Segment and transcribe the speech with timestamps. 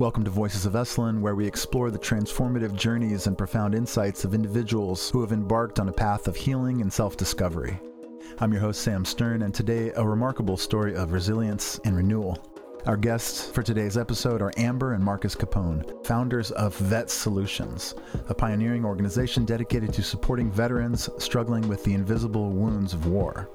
[0.00, 4.32] Welcome to Voices of Esalen, where we explore the transformative journeys and profound insights of
[4.32, 7.80] individuals who have embarked on a path of healing and self discovery.
[8.38, 12.38] I'm your host, Sam Stern, and today a remarkable story of resilience and renewal.
[12.86, 17.96] Our guests for today's episode are Amber and Marcus Capone, founders of Vet Solutions,
[18.28, 23.50] a pioneering organization dedicated to supporting veterans struggling with the invisible wounds of war.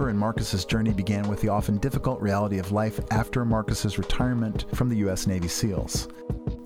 [0.00, 4.64] Amber and Marcus's journey began with the often difficult reality of life after Marcus's retirement
[4.74, 5.26] from the U.S.
[5.26, 6.08] Navy SEALs.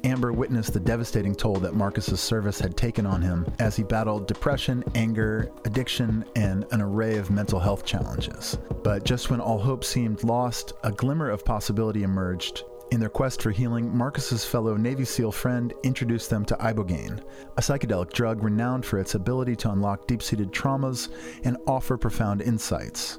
[0.05, 4.29] Amber witnessed the devastating toll that Marcus's service had taken on him as he battled
[4.29, 8.57] depression, anger, addiction, and an array of mental health challenges.
[8.85, 12.63] But just when all hope seemed lost, a glimmer of possibility emerged
[12.95, 17.21] in their quest for healing, Marcus's fellow Navy SEAL friend introduced them to ibogaine,
[17.57, 21.09] a psychedelic drug renowned for its ability to unlock deep-seated traumas
[21.43, 23.19] and offer profound insights.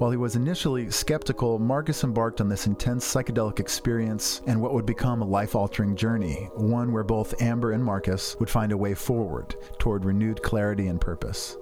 [0.00, 4.86] While he was initially skeptical, Marcus embarked on this intense psychedelic experience and what would
[4.86, 8.94] become a life altering journey, one where both Amber and Marcus would find a way
[8.94, 11.58] forward toward renewed clarity and purpose.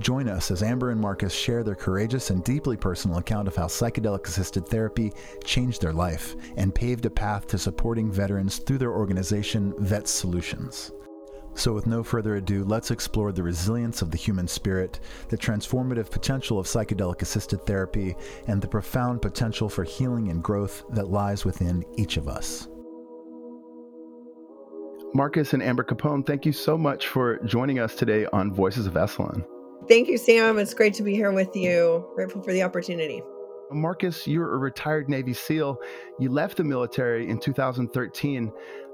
[0.00, 3.68] Join us as Amber and Marcus share their courageous and deeply personal account of how
[3.68, 5.10] psychedelic assisted therapy
[5.42, 10.92] changed their life and paved a path to supporting veterans through their organization, Vet Solutions.
[11.54, 16.10] So, with no further ado, let's explore the resilience of the human spirit, the transformative
[16.10, 18.14] potential of psychedelic assisted therapy,
[18.46, 22.68] and the profound potential for healing and growth that lies within each of us.
[25.12, 28.94] Marcus and Amber Capone, thank you so much for joining us today on Voices of
[28.94, 29.44] Esalen.
[29.88, 30.56] Thank you, Sam.
[30.58, 32.06] It's great to be here with you.
[32.14, 33.22] Grateful for the opportunity.
[33.72, 35.78] Marcus, you're a retired Navy SEAL.
[36.18, 38.52] You left the military in 2013.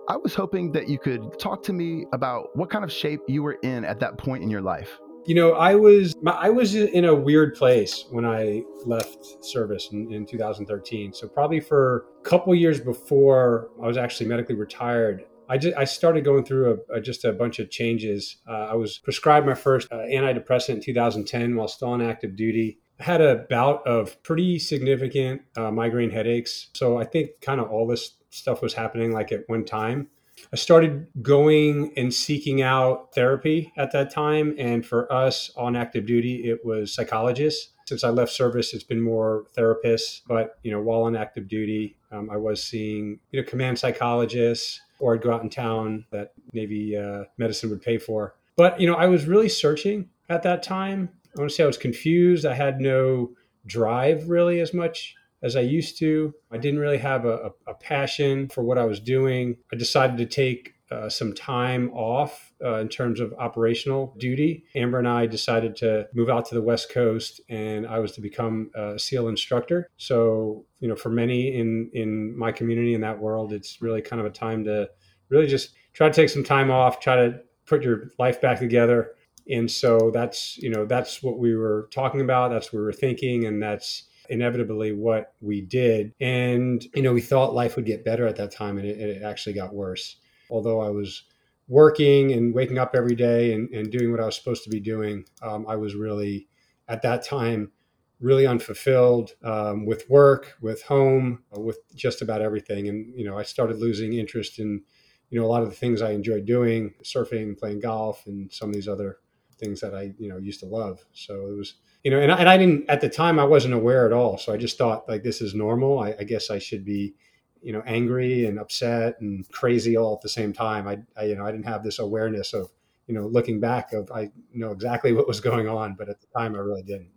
[0.08, 3.42] I was hoping that you could talk to me about what kind of shape you
[3.42, 5.00] were in at that point in your life.
[5.24, 10.12] You know, I was I was in a weird place when I left service in,
[10.12, 11.12] in 2013.
[11.12, 15.84] So probably for a couple years before I was actually medically retired, I just I
[15.84, 18.36] started going through a, a, just a bunch of changes.
[18.48, 22.78] Uh, I was prescribed my first uh, antidepressant in 2010 while still on active duty.
[23.00, 26.70] I had a bout of pretty significant uh, migraine headaches.
[26.74, 30.08] So I think kind of all this stuff was happening like at one time.
[30.52, 34.54] I started going and seeking out therapy at that time.
[34.58, 37.72] And for us on active duty, it was psychologists.
[37.88, 40.20] Since I left service, it's been more therapists.
[40.26, 44.80] But, you know, while on active duty, um, I was seeing, you know, command psychologists,
[44.98, 48.34] or I'd go out in town that Navy uh, medicine would pay for.
[48.56, 51.08] But, you know, I was really searching at that time.
[51.36, 52.44] I want to say I was confused.
[52.44, 53.30] I had no
[53.66, 55.14] drive really as much
[55.46, 56.34] as I used to.
[56.50, 59.56] I didn't really have a, a passion for what I was doing.
[59.72, 64.64] I decided to take uh, some time off uh, in terms of operational duty.
[64.74, 68.20] Amber and I decided to move out to the West Coast, and I was to
[68.20, 69.88] become a SEAL instructor.
[69.96, 74.20] So, you know, for many in in my community in that world, it's really kind
[74.20, 74.88] of a time to
[75.28, 79.12] really just try to take some time off, try to put your life back together.
[79.50, 82.50] And so that's you know that's what we were talking about.
[82.50, 86.12] That's what we were thinking, and that's inevitably what we did.
[86.20, 89.22] And you know, we thought life would get better at that time, and it, it
[89.22, 90.16] actually got worse
[90.50, 91.24] although I was
[91.68, 94.80] working and waking up every day and, and doing what I was supposed to be
[94.80, 96.48] doing, um, I was really
[96.88, 97.72] at that time
[98.20, 102.88] really unfulfilled um, with work, with home, uh, with just about everything.
[102.88, 104.82] And you know, I started losing interest in
[105.30, 108.68] you know a lot of the things I enjoyed doing, surfing, playing golf, and some
[108.68, 109.18] of these other
[109.58, 111.04] things that I you know used to love.
[111.12, 111.74] So it was
[112.06, 114.38] you know, and I, and I didn't at the time I wasn't aware at all.
[114.38, 115.98] So I just thought like this is normal.
[115.98, 117.16] I, I guess I should be
[117.62, 120.86] you know angry and upset and crazy all at the same time.
[120.86, 122.70] I, I, you know I didn't have this awareness of
[123.08, 126.28] you know looking back of I know exactly what was going on, but at the
[126.28, 127.10] time I really didn't.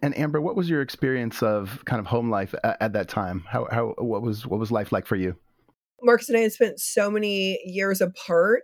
[0.00, 3.44] And Amber, what was your experience of kind of home life at, at that time?
[3.48, 5.34] How how what was what was life like for you?
[6.04, 8.62] Marcus and I had spent so many years apart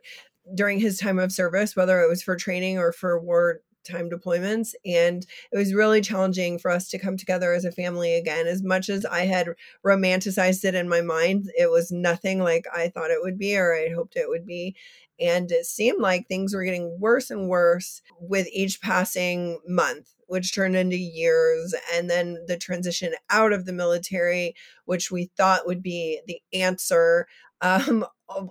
[0.54, 4.74] during his time of service, whether it was for training or for war time deployments
[4.84, 8.46] and it was really challenging for us to come together as a family again.
[8.46, 9.48] As much as i had
[9.84, 13.74] romanticized it in my mind it was nothing like i thought it would be or
[13.74, 14.74] i hoped it would be.
[15.18, 20.54] And it seemed like things were getting worse and worse with each passing month which
[20.54, 25.82] turned into years and then the transition out of the military which we thought would
[25.82, 27.26] be the answer
[27.60, 28.04] um,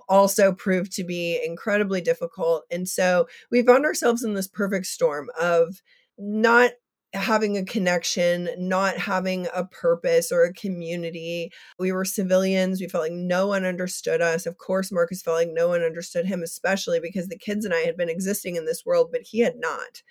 [0.08, 2.64] also proved to be incredibly difficult.
[2.70, 5.80] And so we found ourselves in this perfect storm of
[6.18, 6.72] not
[7.16, 11.50] having a connection, not having a purpose or a community.
[11.78, 12.80] We were civilians.
[12.80, 14.44] We felt like no one understood us.
[14.44, 17.80] Of course, Marcus felt like no one understood him, especially because the kids and I
[17.80, 20.02] had been existing in this world, but he had not.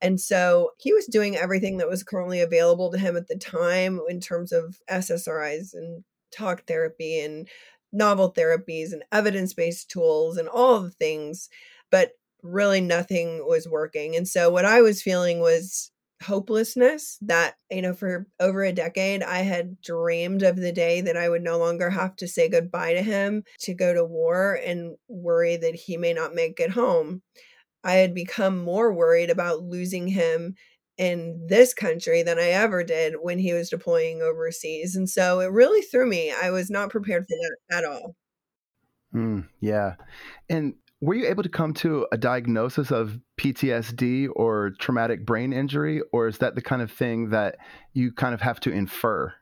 [0.00, 4.00] And so he was doing everything that was currently available to him at the time
[4.08, 7.48] in terms of SSRIs and talk therapy and
[7.92, 11.48] novel therapies and evidence based tools and all the things,
[11.90, 12.12] but
[12.42, 14.16] really nothing was working.
[14.16, 15.90] And so what I was feeling was
[16.22, 21.16] hopelessness that, you know, for over a decade, I had dreamed of the day that
[21.16, 24.96] I would no longer have to say goodbye to him to go to war and
[25.08, 27.22] worry that he may not make it home.
[27.84, 30.54] I had become more worried about losing him
[31.02, 34.94] in this country than I ever did when he was deploying overseas.
[34.94, 36.32] And so it really threw me.
[36.32, 38.14] I was not prepared for that at all.
[39.12, 39.96] Mm, yeah.
[40.48, 46.00] And were you able to come to a diagnosis of PTSD or traumatic brain injury,
[46.12, 47.56] or is that the kind of thing that
[47.94, 49.34] you kind of have to infer?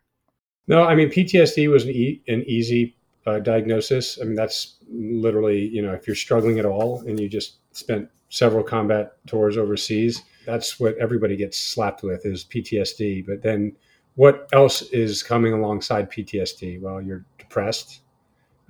[0.67, 2.97] No, I mean, PTSD was an, e- an easy
[3.27, 4.19] uh, diagnosis.
[4.19, 8.09] I mean, that's literally, you know, if you're struggling at all and you just spent
[8.31, 13.27] several combat tours overseas, that's what everybody gets slapped with is PTSD.
[13.27, 13.77] But then
[14.15, 16.81] what else is coming alongside PTSD?
[16.81, 18.01] Well, you're depressed.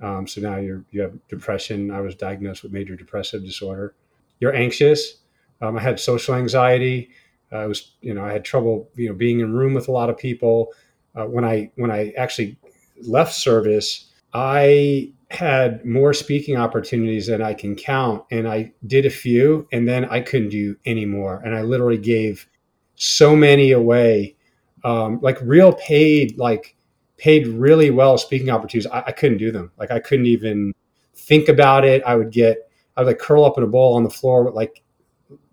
[0.01, 1.91] Um, so now you're, you have depression.
[1.91, 3.95] I was diagnosed with major depressive disorder.
[4.39, 5.17] You're anxious.
[5.61, 7.11] Um, I had social anxiety.
[7.51, 9.91] Uh, I was, you know, I had trouble, you know, being in room with a
[9.91, 10.73] lot of people.
[11.15, 12.57] Uh, when I when I actually
[13.01, 18.23] left service, I had more speaking opportunities than I can count.
[18.31, 21.41] And I did a few and then I couldn't do any more.
[21.43, 22.47] And I literally gave
[22.95, 24.35] so many away,
[24.83, 26.75] um, like real paid, like
[27.17, 28.91] paid really well speaking opportunities.
[28.91, 29.71] I, I, couldn't do them.
[29.77, 30.73] Like I couldn't even
[31.15, 32.03] think about it.
[32.03, 34.53] I would get, I would like curl up in a ball on the floor with
[34.53, 34.83] like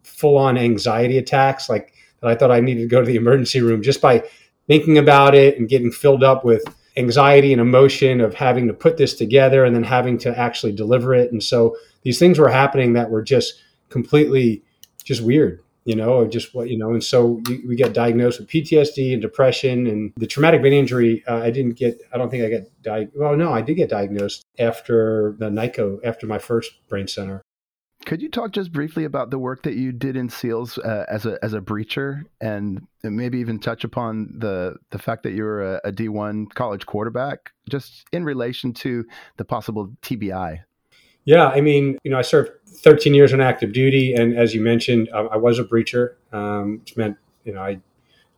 [0.02, 3.60] full on anxiety attacks, like that I thought I needed to go to the emergency
[3.60, 4.24] room just by
[4.66, 6.64] thinking about it and getting filled up with
[6.98, 11.14] anxiety and emotion of having to put this together and then having to actually deliver
[11.14, 11.30] it.
[11.32, 13.54] And so these things were happening that were just
[13.88, 14.62] completely
[15.04, 19.12] just weird, you know, just what, you know, and so we got diagnosed with PTSD
[19.12, 21.24] and depression and the traumatic brain injury.
[21.26, 23.18] Uh, I didn't get, I don't think I got diagnosed.
[23.18, 27.42] Well, no, I did get diagnosed after the NICO, after my first brain center.
[28.08, 31.26] Could you talk just briefly about the work that you did in SEALs uh, as
[31.26, 35.74] a as a breacher, and maybe even touch upon the the fact that you were
[35.74, 39.04] a a D one college quarterback, just in relation to
[39.36, 40.60] the possible TBI?
[41.26, 44.62] Yeah, I mean, you know, I served 13 years on active duty, and as you
[44.62, 47.80] mentioned, I, I was a breacher, um, which meant you know I, I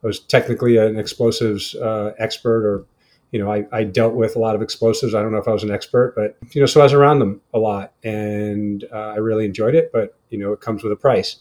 [0.03, 2.85] was technically an explosives uh, expert or
[3.31, 5.15] you know, I, I dealt with a lot of explosives.
[5.15, 7.19] I don't know if I was an expert, but, you know, so I was around
[7.19, 10.91] them a lot and uh, I really enjoyed it, but, you know, it comes with
[10.91, 11.37] a price.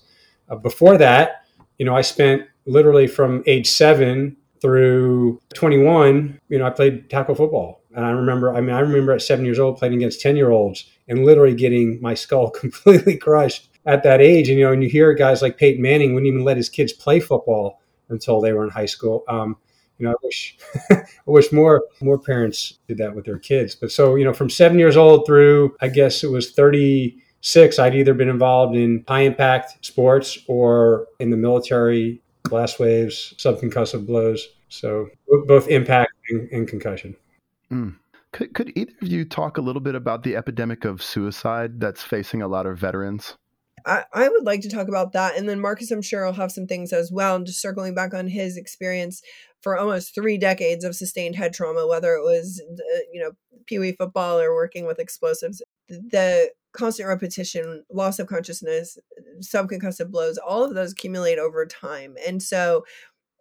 [0.48, 1.44] Uh, before that,
[1.78, 7.34] you know, I spent literally from age seven through 21, you know, I played tackle
[7.34, 7.82] football.
[7.94, 10.50] And I remember, I mean, I remember at seven years old playing against 10 year
[10.50, 14.48] olds and literally getting my skull completely crushed at that age.
[14.48, 16.92] And, you know, and you hear guys like Peyton Manning wouldn't even let his kids
[16.92, 19.24] play football until they were in high school.
[19.28, 19.56] Um,
[20.00, 20.56] you know, I wish
[20.90, 23.74] I wish more more parents did that with their kids.
[23.74, 27.94] But so, you know, from seven years old through I guess it was 36, I'd
[27.94, 34.48] either been involved in high impact sports or in the military, blast waves, subconcussive blows.
[34.70, 35.08] So
[35.46, 37.14] both impact and, and concussion.
[37.70, 37.96] Mm.
[38.32, 42.02] Could, could either of you talk a little bit about the epidemic of suicide that's
[42.02, 43.36] facing a lot of veterans?
[43.86, 45.36] I, I would like to talk about that.
[45.36, 47.36] And then Marcus, I'm sure, will have some things as well.
[47.36, 49.22] And just circling back on his experience
[49.62, 52.62] for almost three decades of sustained head trauma, whether it was,
[53.12, 53.32] you know,
[53.66, 55.62] pee wee football or working with explosives.
[55.88, 58.98] The constant repetition, loss of consciousness,
[59.40, 62.14] subconcussive blows, all of those accumulate over time.
[62.26, 62.84] And so,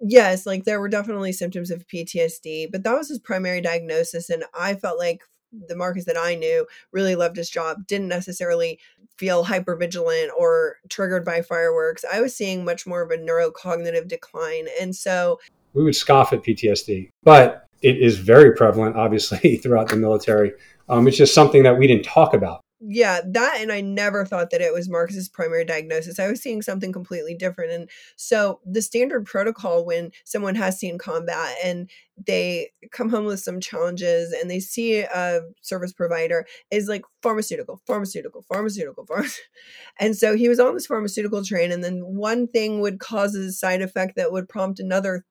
[0.02, 4.30] yes, like there were definitely symptoms of PTSD, but that was his primary diagnosis.
[4.30, 8.80] And I felt like the Marcus that I knew really loved his job, didn't necessarily
[9.18, 12.06] feel hyper vigilant or triggered by fireworks.
[12.12, 14.68] I was seeing much more of a neurocognitive decline.
[14.80, 15.40] And so
[15.74, 20.54] we would scoff at PTSD, but it is very prevalent, obviously, throughout the military.
[20.88, 24.52] Um, it's just something that we didn't talk about yeah that and i never thought
[24.52, 28.82] that it was marcus's primary diagnosis i was seeing something completely different and so the
[28.82, 31.90] standard protocol when someone has seen combat and
[32.26, 37.82] they come home with some challenges and they see a service provider is like pharmaceutical
[37.86, 39.44] pharmaceutical pharmaceutical pharmaceutical
[40.00, 43.52] and so he was on this pharmaceutical train and then one thing would cause a
[43.52, 45.26] side effect that would prompt another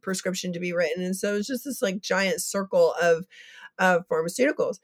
[0.00, 3.26] prescription to be written and so it's just this like giant circle of
[3.78, 4.78] of pharmaceuticals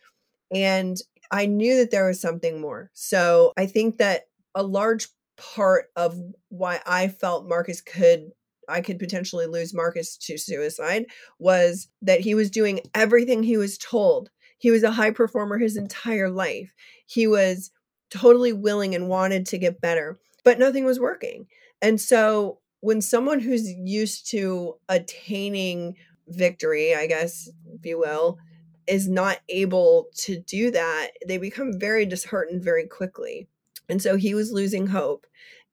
[0.54, 0.98] and
[1.30, 2.90] I knew that there was something more.
[2.94, 6.18] So I think that a large part of
[6.48, 8.30] why I felt Marcus could
[8.68, 11.06] I could potentially lose Marcus to suicide
[11.38, 14.28] was that he was doing everything he was told.
[14.58, 16.74] He was a high performer his entire life.
[17.06, 17.70] He was
[18.10, 21.46] totally willing and wanted to get better, but nothing was working.
[21.80, 25.96] And so when someone who's used to attaining
[26.28, 28.38] victory, I guess, if you will,
[28.86, 33.48] is not able to do that, they become very disheartened very quickly.
[33.88, 35.26] And so he was losing hope.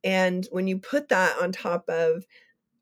[0.03, 2.25] And when you put that on top of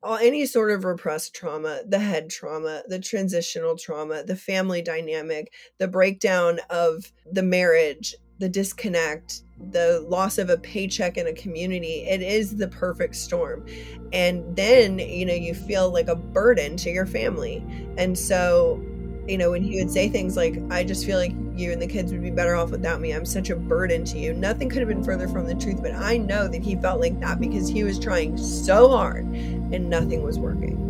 [0.02, 5.52] all, any sort of repressed trauma, the head trauma, the transitional trauma, the family dynamic,
[5.78, 12.04] the breakdown of the marriage, the disconnect, the loss of a paycheck in a community,
[12.08, 13.64] it is the perfect storm.
[14.12, 17.64] And then, you know, you feel like a burden to your family.
[17.96, 18.84] And so
[19.26, 21.86] you know, when he would say things like, I just feel like you and the
[21.86, 23.12] kids would be better off without me.
[23.12, 24.34] I'm such a burden to you.
[24.34, 27.20] Nothing could have been further from the truth, but I know that he felt like
[27.20, 30.88] that because he was trying so hard and nothing was working.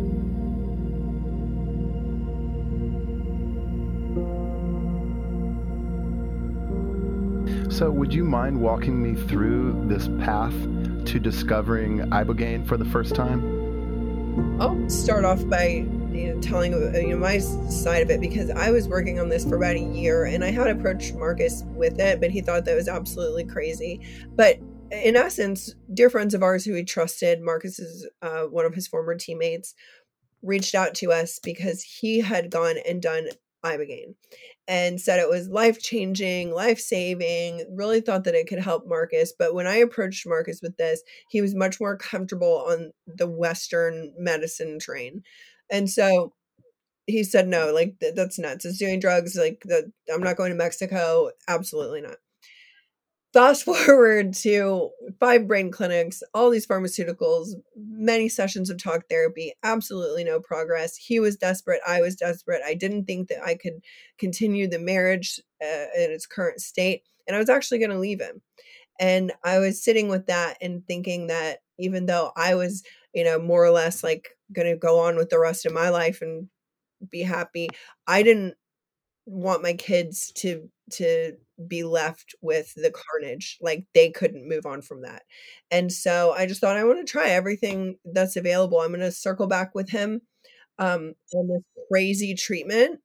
[7.69, 10.53] So, would you mind walking me through this path
[11.05, 14.61] to discovering ibogaine for the first time?
[14.61, 18.49] I'll start off by you know, telling uh, you know my side of it because
[18.49, 21.99] I was working on this for about a year and I had approached Marcus with
[21.99, 24.01] it, but he thought that was absolutely crazy.
[24.35, 24.59] But
[24.91, 28.87] in essence, dear friends of ours who he trusted, Marcus is uh, one of his
[28.87, 29.73] former teammates,
[30.41, 33.27] reached out to us because he had gone and done
[33.63, 34.15] ibogaine
[34.67, 39.33] and said it was life changing, life saving, really thought that it could help Marcus.
[39.37, 44.13] But when I approached Marcus with this, he was much more comfortable on the Western
[44.17, 45.23] medicine train.
[45.71, 46.33] And so
[47.07, 48.65] he said, no, like th- that's nuts.
[48.65, 49.35] It's doing drugs.
[49.35, 51.31] Like the, I'm not going to Mexico.
[51.47, 52.17] Absolutely not.
[53.33, 60.23] Fast forward to five brain clinics, all these pharmaceuticals, many sessions of talk therapy, absolutely
[60.23, 60.95] no progress.
[60.95, 61.81] He was desperate.
[61.87, 62.61] I was desperate.
[62.63, 63.81] I didn't think that I could
[64.19, 67.01] continue the marriage uh, in its current state.
[67.27, 68.41] And I was actually going to leave him.
[68.99, 73.39] And I was sitting with that and thinking that even though I was, you know,
[73.39, 76.47] more or less like going to go on with the rest of my life and
[77.11, 77.69] be happy.
[78.07, 78.55] I didn't
[79.25, 81.33] want my kids to to
[81.67, 85.23] be left with the carnage like they couldn't move on from that.
[85.71, 88.79] And so i just thought i want to try everything that's available.
[88.79, 90.21] I'm going to circle back with him
[90.79, 92.99] um on this crazy treatment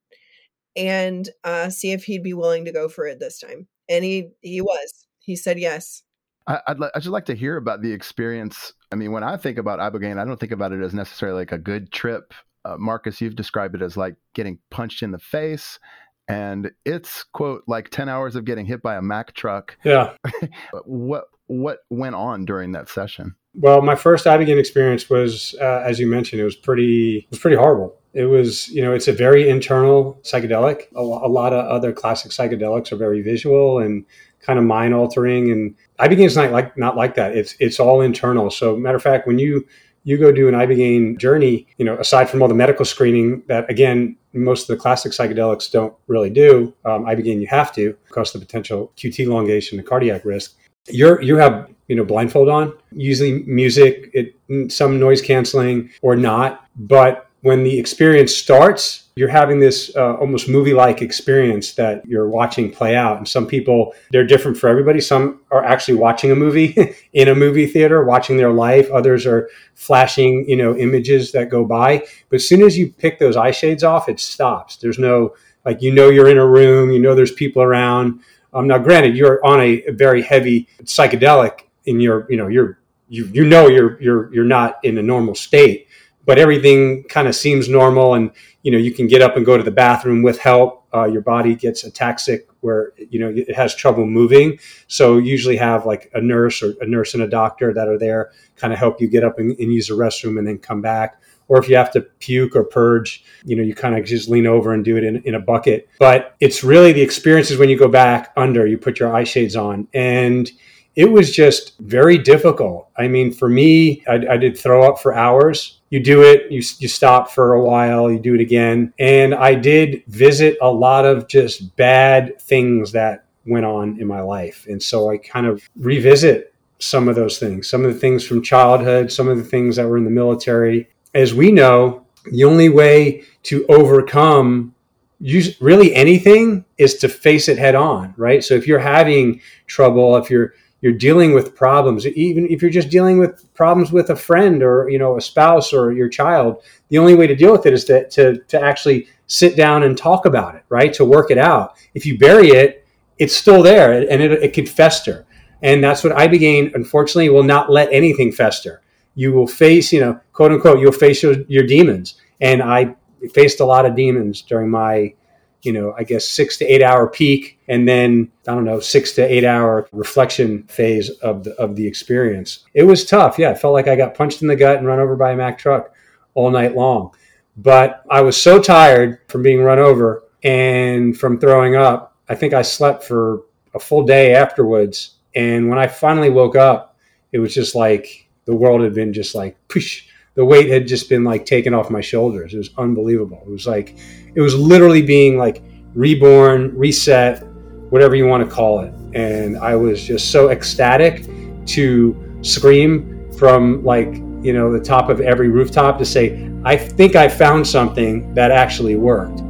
[0.77, 3.69] and uh see if he'd be willing to go for it this time.
[3.89, 5.07] And he he was.
[5.21, 6.03] He said yes
[6.49, 8.73] I, would li- I'd just like to hear about the experience.
[8.91, 11.53] I mean, when I think about ibogaine, I don't think about it as necessarily like
[11.53, 12.33] a good trip.
[12.65, 15.79] Uh, Marcus, you've described it as like getting punched in the face,
[16.27, 19.77] and it's quote like ten hours of getting hit by a Mack truck.
[19.85, 20.15] Yeah.
[20.85, 23.35] what what went on during that session?
[23.55, 27.39] Well, my first ibogaine experience was, uh, as you mentioned, it was pretty it was
[27.39, 27.95] pretty horrible.
[28.15, 30.85] It was, you know, it's a very internal psychedelic.
[30.97, 34.05] A, a lot of other classic psychedelics are very visual and
[34.41, 35.51] kind of mind altering.
[35.51, 37.37] And ibogaine not like not like that.
[37.37, 38.51] It's it's all internal.
[38.51, 39.67] So matter of fact, when you
[40.05, 43.69] you go do an ibogaine journey, you know, aside from all the medical screening that
[43.71, 48.35] again most of the classic psychedelics don't really do, um, ibogaine you have to because
[48.35, 50.57] of the potential QT elongation and cardiac risk.
[50.89, 54.35] You're you have you know blindfold on, usually music, it,
[54.71, 60.49] some noise canceling or not, but when the experience starts, you're having this uh, almost
[60.49, 63.17] movie like experience that you're watching play out.
[63.17, 65.01] And some people, they're different for everybody.
[65.01, 68.89] Some are actually watching a movie in a movie theater, watching their life.
[68.93, 72.07] Others are flashing, you know, images that go by.
[72.31, 74.77] But as soon as you pick those eye shades off, it stops.
[74.77, 75.35] There's no,
[75.65, 78.21] like, you know, you're in a room, you know, there's people around.
[78.55, 83.25] Um, now, granted, you're on a, very heavy psychedelic in your, you know, you're, you,
[83.33, 85.88] you know, you're, you're, you're not in a normal state
[86.29, 88.31] but everything kind of seems normal and
[88.63, 90.87] you know you can get up and go to the bathroom with help.
[90.95, 94.59] Uh, your body gets ataxic where you know it has trouble moving.
[94.89, 98.33] So usually have like a nurse or a nurse and a doctor that are there
[98.57, 101.19] kind of help you get up and, and use the restroom and then come back.
[101.49, 104.47] Or if you have to puke or purge, you know, you kind of just lean
[104.47, 105.89] over and do it in, in a bucket.
[105.99, 109.57] But it's really the experiences when you go back under, you put your eye shades
[109.57, 109.89] on.
[109.95, 110.51] And
[110.95, 112.91] it was just very difficult.
[112.99, 116.63] I mean, for me, I, I did throw up for hours you do it, you,
[116.79, 118.93] you stop for a while, you do it again.
[118.99, 124.21] And I did visit a lot of just bad things that went on in my
[124.21, 124.67] life.
[124.69, 128.43] And so I kind of revisit some of those things, some of the things from
[128.43, 130.89] childhood, some of the things that were in the military.
[131.15, 134.75] As we know, the only way to overcome
[135.21, 138.45] use really anything is to face it head on, right?
[138.45, 142.07] So if you're having trouble, if you're you're dealing with problems.
[142.07, 145.73] Even if you're just dealing with problems with a friend or you know a spouse
[145.73, 149.09] or your child the only way to deal with it is to, to, to actually
[149.27, 150.93] sit down and talk about it right?
[150.95, 151.77] To work it out.
[151.95, 152.87] If you bury it
[153.19, 155.27] it's still there and it, it could fester.
[155.63, 158.83] And that's what ibogaine unfortunately will not let anything fester.
[159.15, 162.21] You will face you know quote unquote you'll face your, your demons.
[162.41, 162.95] And i
[163.35, 165.13] faced a lot of demons during my
[165.63, 169.13] you know, I guess six to eight hour peak, and then I don't know, six
[169.13, 172.65] to eight hour reflection phase of the of the experience.
[172.75, 173.39] It was tough.
[173.39, 175.37] Yeah, it felt like I got punched in the gut and run over by a
[175.37, 175.93] Mack truck
[176.35, 177.13] all night long.
[177.57, 182.17] But I was so tired from being run over and from throwing up.
[182.29, 183.43] I think I slept for
[183.75, 185.17] a full day afterwards.
[185.35, 186.97] And when I finally woke up,
[187.33, 190.08] it was just like the world had been just like push.
[190.39, 192.55] The weight had just been like taken off my shoulders.
[192.55, 193.43] It was unbelievable.
[193.45, 193.97] It was like
[194.37, 195.65] it was literally being like
[195.95, 197.45] reborn, reset,
[197.91, 198.93] whatever you want to call it.
[199.15, 201.27] And I was just so ecstatic
[201.67, 207.17] to scream from like, you know, the top of every rooftop to say, I think
[207.17, 209.41] I found something that actually worked.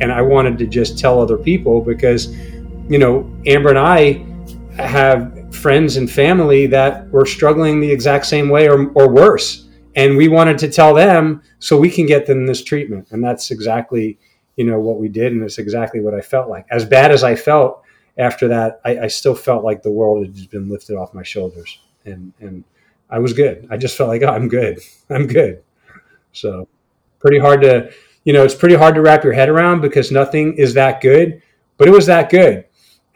[0.00, 2.34] And I wanted to just tell other people because,
[2.88, 4.24] you know, Amber and I
[4.78, 9.68] have friends and family that were struggling the exact same way or, or worse.
[9.96, 13.08] And we wanted to tell them so we can get them this treatment.
[13.10, 14.18] And that's exactly,
[14.56, 15.32] you know, what we did.
[15.32, 16.66] And it's exactly what I felt like.
[16.70, 17.82] As bad as I felt
[18.16, 21.22] after that, I, I still felt like the world had just been lifted off my
[21.22, 21.80] shoulders.
[22.04, 22.64] And, and
[23.10, 23.66] I was good.
[23.70, 24.78] I just felt like, oh, I'm good.
[25.10, 25.62] I'm good.
[26.32, 26.68] So
[27.18, 27.90] pretty hard to,
[28.24, 31.42] you know, it's pretty hard to wrap your head around because nothing is that good,
[31.76, 32.66] but it was that good.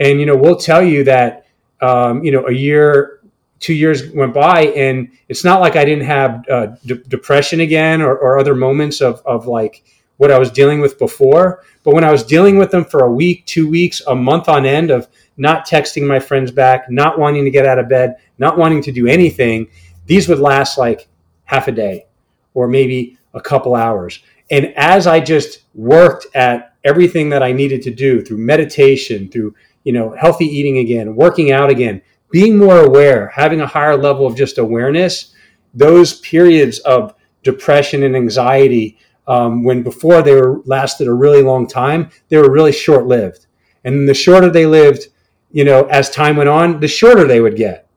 [0.01, 1.42] And, you know, we'll tell you that
[1.83, 3.21] um, you know, a year,
[3.61, 8.01] two years went by, and it's not like I didn't have uh, d- depression again
[8.01, 9.85] or, or other moments of, of like
[10.17, 11.65] what I was dealing with before.
[11.85, 14.65] But when I was dealing with them for a week, two weeks, a month on
[14.65, 18.57] end of not texting my friends back, not wanting to get out of bed, not
[18.57, 19.69] wanting to do anything,
[20.07, 21.09] these would last like
[21.45, 22.07] half a day
[22.55, 24.21] or maybe a couple hours.
[24.51, 29.55] And as I just worked at everything that I needed to do through meditation, through
[29.85, 34.27] you know, healthy eating again, working out again, being more aware, having a higher level
[34.27, 35.35] of just awareness,
[35.75, 41.67] those periods of depression and anxiety, um, when before they were lasted a really long
[41.67, 43.47] time, they were really short lived.
[43.85, 45.09] And the shorter they lived,
[45.51, 47.89] you know, as time went on, the shorter they would get.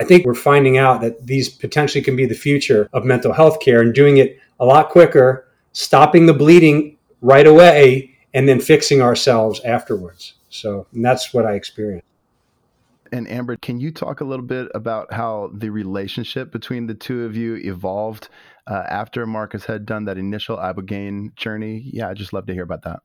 [0.00, 3.60] I think we're finding out that these potentially can be the future of mental health
[3.60, 9.00] care and doing it a lot quicker, stopping the bleeding right away, and then fixing
[9.00, 10.34] ourselves afterwards.
[10.50, 12.06] So that's what I experienced.
[13.12, 17.24] And Amber, can you talk a little bit about how the relationship between the two
[17.24, 18.30] of you evolved
[18.66, 21.90] uh, after Marcus had done that initial Ibogaine journey?
[21.92, 23.00] Yeah, I'd just love to hear about that.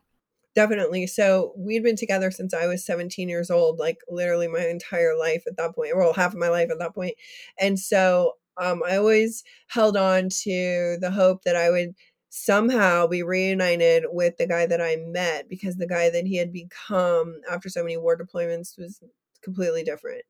[0.55, 1.07] Definitely.
[1.07, 5.43] So we'd been together since I was 17 years old, like literally my entire life
[5.45, 7.15] at that point, well, half of my life at that point.
[7.59, 11.93] And so um, I always held on to the hope that I would
[12.29, 16.51] somehow be reunited with the guy that I met because the guy that he had
[16.53, 19.01] become after so many war deployments was
[19.41, 20.23] completely different.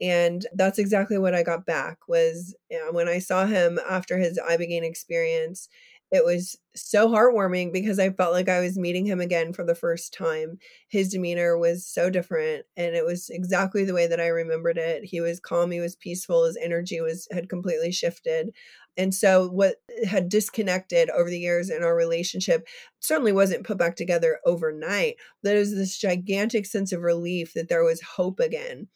[0.00, 4.18] And that's exactly what I got back was you know, when I saw him after
[4.18, 5.68] his Ibogaine experience
[6.10, 9.74] it was so heartwarming because I felt like I was meeting him again for the
[9.74, 10.58] first time.
[10.88, 15.04] His demeanor was so different and it was exactly the way that I remembered it.
[15.04, 18.50] He was calm, he was peaceful, his energy was had completely shifted.
[18.96, 22.66] And so what had disconnected over the years in our relationship
[22.98, 25.16] certainly wasn't put back together overnight.
[25.42, 28.88] There was this gigantic sense of relief that there was hope again.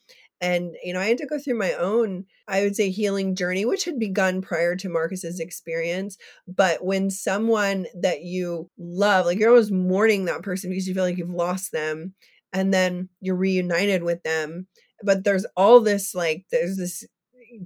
[0.45, 3.65] And, you know, I had to go through my own, I would say, healing journey,
[3.65, 6.19] which had begun prior to Marcus's experience.
[6.47, 11.05] But when someone that you love, like you're always mourning that person because you feel
[11.05, 12.15] like you've lost them,
[12.53, 14.67] and then you're reunited with them.
[15.03, 17.05] But there's all this, like, there's this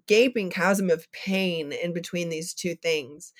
[0.07, 3.33] gaping chasm of pain in between these two things.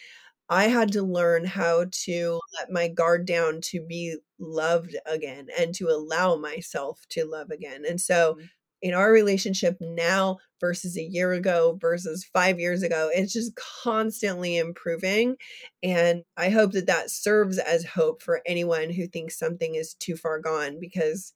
[0.51, 5.75] I had to learn how to let my guard down to be loved again and
[5.77, 7.85] to allow myself to love again.
[7.89, 8.47] And so, mm-hmm
[8.83, 14.57] in our relationship now versus a year ago versus five years ago it's just constantly
[14.57, 15.37] improving
[15.83, 20.17] and i hope that that serves as hope for anyone who thinks something is too
[20.17, 21.33] far gone because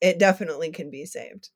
[0.00, 1.50] it definitely can be saved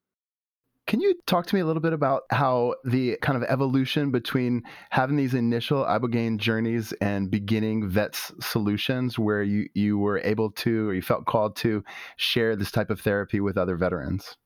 [0.91, 4.65] can you talk to me a little bit about how the kind of evolution between
[4.91, 10.89] having these initial Ibogaine journeys and beginning Vets Solutions, where you, you were able to
[10.89, 11.85] or you felt called to
[12.17, 14.37] share this type of therapy with other veterans?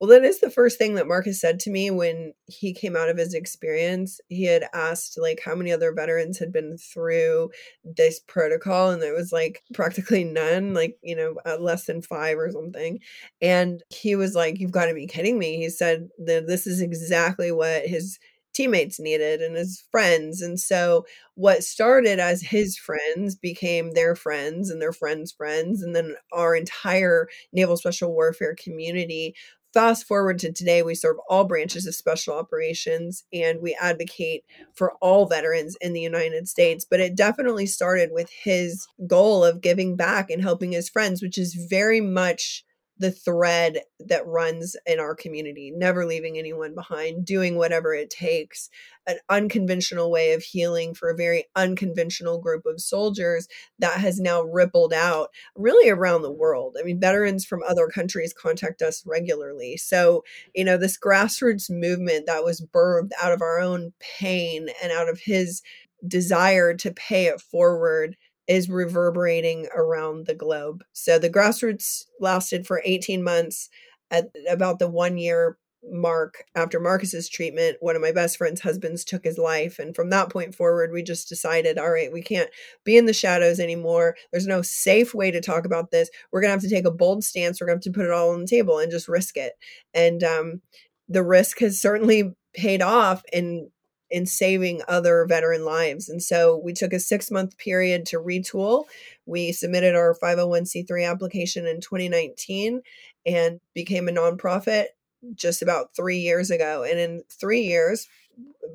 [0.00, 3.08] Well, that is the first thing that Marcus said to me when he came out
[3.08, 4.20] of his experience.
[4.28, 7.50] He had asked, like, how many other veterans had been through
[7.82, 12.36] this protocol, and there was like practically none, like, you know, uh, less than five
[12.36, 12.98] or something.
[13.40, 15.56] And he was like, You've got to be kidding me.
[15.56, 18.18] He said that this is exactly what his
[18.52, 20.40] teammates needed and his friends.
[20.40, 21.04] And so
[21.34, 25.82] what started as his friends became their friends and their friends' friends.
[25.82, 29.34] And then our entire Naval Special Warfare community
[29.76, 34.94] fast forward to today, we serve all branches of special operations and we advocate for
[35.02, 36.86] all veterans in the United States.
[36.88, 41.36] But it definitely started with his goal of giving back and helping his friends, which
[41.36, 42.64] is very much
[42.98, 48.70] the thread that runs in our community, never leaving anyone behind, doing whatever it takes,
[49.06, 54.42] an unconventional way of healing for a very unconventional group of soldiers that has now
[54.42, 56.76] rippled out really around the world.
[56.78, 59.76] I mean, veterans from other countries contact us regularly.
[59.76, 64.90] So, you know, this grassroots movement that was birthed out of our own pain and
[64.90, 65.62] out of his
[66.06, 68.16] desire to pay it forward
[68.48, 70.84] is reverberating around the globe.
[70.92, 73.68] So the grassroots lasted for 18 months.
[74.08, 75.58] At about the one year
[75.90, 79.78] mark after Marcus's treatment, one of my best friend's husbands took his life.
[79.78, 82.50] And from that point forward, we just decided, all right, we can't
[82.84, 84.16] be in the shadows anymore.
[84.30, 86.10] There's no safe way to talk about this.
[86.30, 87.60] We're going to have to take a bold stance.
[87.60, 89.52] We're going to have to put it all on the table and just risk it.
[89.94, 90.62] And um,
[91.08, 93.70] the risk has certainly paid off in
[94.10, 96.08] in saving other veteran lives.
[96.08, 98.84] And so we took a six month period to retool.
[99.26, 102.82] We submitted our 501c3 application in 2019
[103.26, 104.86] and became a nonprofit
[105.34, 106.84] just about three years ago.
[106.84, 108.06] And in three years,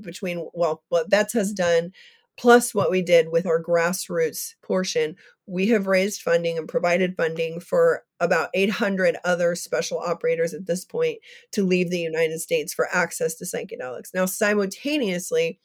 [0.01, 1.93] between well, what VETS has done,
[2.41, 7.60] plus what we did with our grassroots portion, we have raised funding and provided funding
[7.60, 11.19] for about 800 other special operators at this point
[11.51, 14.10] to leave the United States for access to psychedelics.
[14.12, 15.60] Now, simultaneously,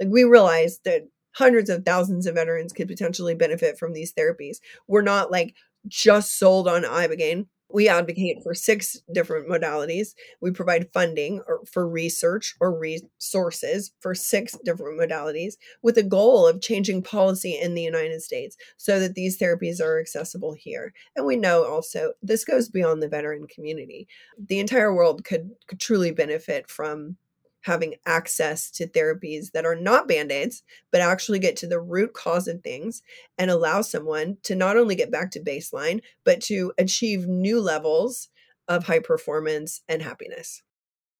[0.00, 1.02] like we realized that
[1.36, 4.56] hundreds of thousands of veterans could potentially benefit from these therapies.
[4.88, 5.54] We're not like
[5.86, 10.14] just sold on ibogaine we advocate for six different modalities.
[10.40, 16.46] We provide funding or, for research or resources for six different modalities with a goal
[16.46, 20.92] of changing policy in the United States so that these therapies are accessible here.
[21.16, 24.06] And we know also this goes beyond the veteran community.
[24.38, 27.16] The entire world could, could truly benefit from
[27.66, 32.14] having access to therapies that are not band aids, but actually get to the root
[32.14, 33.02] cause of things
[33.38, 38.28] and allow someone to not only get back to baseline, but to achieve new levels
[38.68, 40.62] of high performance and happiness.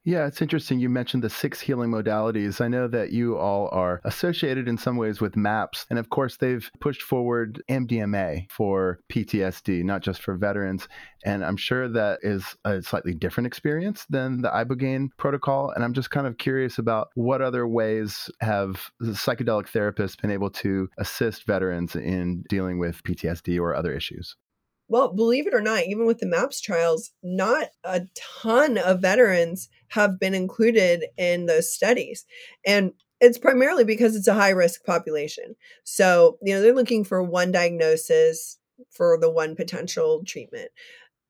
[0.07, 0.79] Yeah, it's interesting.
[0.79, 2.61] You mentioned the six healing modalities.
[2.61, 5.85] I know that you all are associated in some ways with MAPS.
[5.91, 10.87] And of course, they've pushed forward MDMA for PTSD, not just for veterans.
[11.25, 15.73] And I'm sure that is a slightly different experience than the Ibogaine protocol.
[15.75, 20.51] And I'm just kind of curious about what other ways have psychedelic therapists been able
[20.51, 24.37] to assist veterans in dealing with PTSD or other issues?
[24.89, 29.69] Well, believe it or not, even with the MAPS trials, not a ton of veterans
[29.89, 32.25] have been included in those studies.
[32.65, 35.57] And it's primarily because it's a high risk population.
[35.85, 38.59] So, you know, they're looking for one diagnosis
[38.91, 40.71] for the one potential treatment.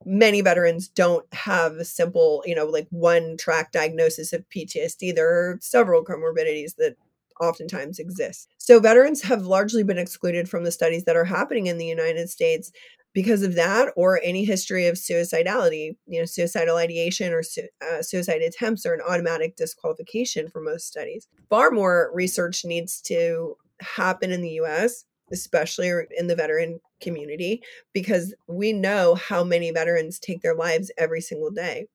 [0.04, 5.14] Many veterans don't have a simple, you know, like one track diagnosis of PTSD.
[5.14, 6.96] There are several comorbidities that
[7.40, 8.48] oftentimes exist.
[8.58, 12.28] So veterans have largely been excluded from the studies that are happening in the United
[12.30, 12.72] States
[13.16, 18.02] because of that or any history of suicidality you know suicidal ideation or su- uh,
[18.02, 21.26] suicide attempts are an automatic disqualification for most studies.
[21.48, 27.60] Far more research needs to happen in the us especially in the veteran community
[27.92, 31.88] because we know how many veterans take their lives every single day.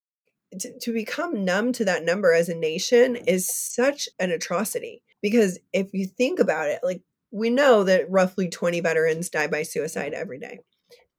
[0.59, 5.59] To, to become numb to that number as a nation is such an atrocity because
[5.71, 10.13] if you think about it like we know that roughly 20 veterans die by suicide
[10.13, 10.59] every day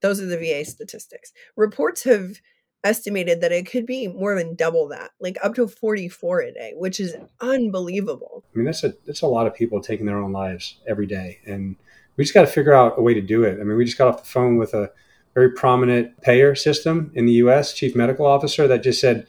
[0.03, 1.33] those are the VA statistics.
[1.57, 2.37] Reports have
[2.85, 6.73] estimated that it could be more than double that, like up to 44 a day,
[6.77, 8.45] which is unbelievable.
[8.55, 11.39] I mean, that's a that's a lot of people taking their own lives every day,
[11.47, 11.77] and
[12.17, 13.61] we just got to figure out a way to do it.
[13.61, 14.91] I mean, we just got off the phone with a
[15.35, 17.73] very prominent payer system in the U.S.
[17.73, 19.27] chief medical officer that just said,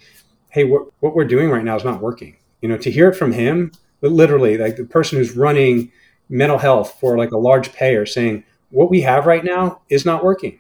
[0.50, 3.16] "Hey, what what we're doing right now is not working." You know, to hear it
[3.16, 5.92] from him, literally, like the person who's running
[6.30, 10.24] mental health for like a large payer saying, "What we have right now is not
[10.24, 10.60] working."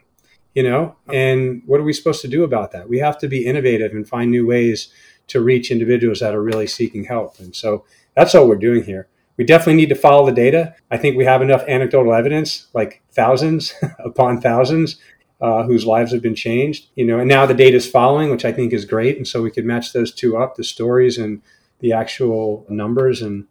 [0.54, 0.96] You know?
[1.12, 2.89] And what are we supposed to do about that?
[2.89, 4.89] We have to be innovative and find new ways
[5.28, 7.39] to reach individuals that are really seeking help.
[7.39, 7.86] And so
[8.16, 9.08] that's all we're doing here.
[9.38, 10.76] We definitely need to follow the data.
[10.92, 14.98] I think we have enough anecdotal evidence like thousands upon thousands
[15.42, 17.20] uh, whose lives have been changed you know?
[17.20, 19.18] And now the data is following which i think is great.
[19.18, 21.42] And so we could match those two up the stories and
[21.80, 23.22] the actual numbers.
[23.22, 23.48] And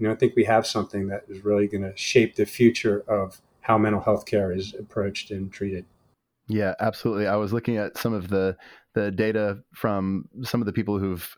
[0.00, 3.04] you know i think we have something that is really going to shape the future
[3.06, 5.84] of how mental health care is approached and treated
[6.50, 7.26] yeah, absolutely.
[7.26, 8.56] I was looking at some of the
[8.94, 11.36] the data from some of the people who've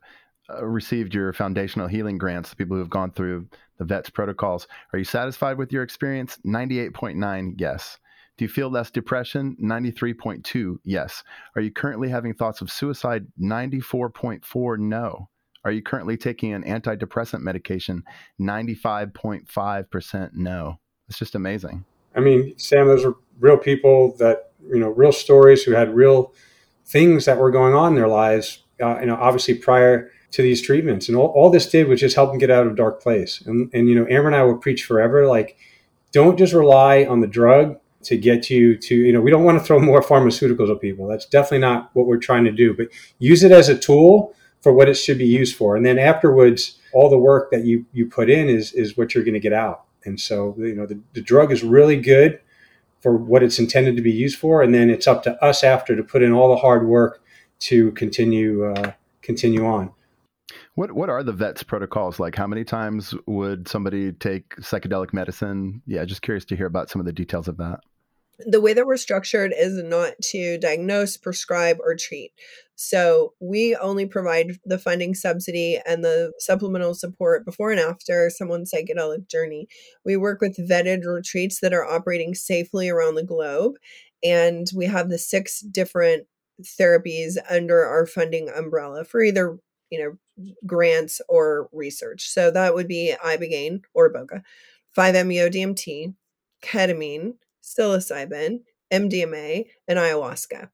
[0.50, 3.46] uh, received your foundational healing grants, the people who've gone through
[3.78, 4.66] the VETS protocols.
[4.92, 6.38] Are you satisfied with your experience?
[6.46, 7.98] 98.9 yes.
[8.38, 9.54] Do you feel less depression?
[9.62, 11.22] 93.2, yes.
[11.54, 13.26] Are you currently having thoughts of suicide?
[13.38, 15.28] 94.4, no.
[15.64, 18.02] Are you currently taking an antidepressant medication?
[18.40, 20.78] 95.5% no.
[21.08, 21.84] It's just amazing.
[22.14, 26.32] I mean, Sam, those are real people that, you know, real stories who had real
[26.86, 30.62] things that were going on in their lives, uh, you know, obviously prior to these
[30.62, 31.08] treatments.
[31.08, 33.42] And all, all this did was just help them get out of a dark place.
[33.46, 35.56] And, and, you know, Amber and I will preach forever like,
[36.10, 39.58] don't just rely on the drug to get you to, you know, we don't want
[39.58, 41.06] to throw more pharmaceuticals at people.
[41.06, 44.72] That's definitely not what we're trying to do, but use it as a tool for
[44.72, 45.76] what it should be used for.
[45.76, 49.24] And then afterwards, all the work that you, you put in is, is what you're
[49.24, 49.84] going to get out.
[50.04, 52.40] And so, you know, the, the drug is really good
[53.00, 54.62] for what it's intended to be used for.
[54.62, 57.22] And then it's up to us after to put in all the hard work
[57.60, 59.92] to continue, uh, continue on.
[60.74, 62.34] What what are the vets protocols like?
[62.34, 65.82] How many times would somebody take psychedelic medicine?
[65.86, 67.80] Yeah, just curious to hear about some of the details of that.
[68.46, 72.32] The way that we're structured is not to diagnose, prescribe, or treat.
[72.74, 78.72] So we only provide the funding subsidy and the supplemental support before and after someone's
[78.72, 79.68] psychedelic journey.
[80.04, 83.74] We work with vetted retreats that are operating safely around the globe.
[84.24, 86.26] And we have the six different
[86.62, 89.58] therapies under our funding umbrella for either
[89.90, 94.42] you know grants or research so that would be ibogaine or iboga
[94.96, 96.14] 5meo dmt
[96.62, 98.60] ketamine psilocybin
[98.92, 100.68] mdma and ayahuasca.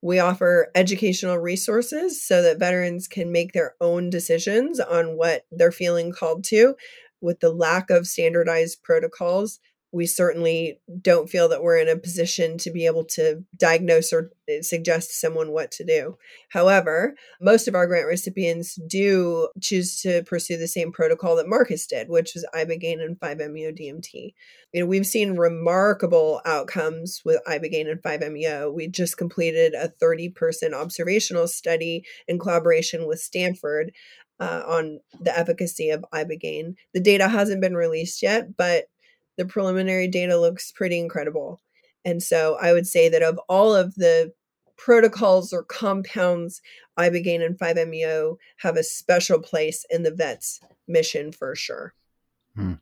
[0.00, 5.72] We offer educational resources so that veterans can make their own decisions on what they're
[5.72, 6.76] feeling called to.
[7.20, 9.58] With the lack of standardized protocols
[9.90, 14.30] we certainly don't feel that we're in a position to be able to diagnose or
[14.48, 16.18] uh, suggest to someone what to do.
[16.50, 21.86] However, most of our grant recipients do choose to pursue the same protocol that Marcus
[21.86, 24.34] did, which was ibogaine and 5-MeO DMT.
[24.72, 28.70] You know, we've seen remarkable outcomes with ibogaine and 5-MeO.
[28.70, 33.92] We just completed a 30-person observational study in collaboration with Stanford
[34.40, 36.74] uh, on the efficacy of ibogaine.
[36.92, 38.84] The data hasn't been released yet, but
[39.38, 41.62] the preliminary data looks pretty incredible.
[42.04, 44.34] And so I would say that of all of the
[44.76, 46.60] protocols or compounds,
[46.98, 51.94] ibogaine and 5-MeO have a special place in the vet's mission for sure.
[52.54, 52.74] Hmm.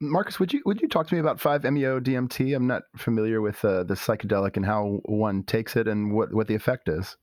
[0.00, 2.54] Marcus, would you would you talk to me about 5-MeO DMT?
[2.54, 6.48] I'm not familiar with uh, the psychedelic and how one takes it and what, what
[6.48, 7.16] the effect is.